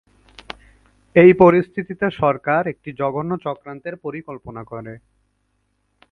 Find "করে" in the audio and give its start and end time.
4.71-4.93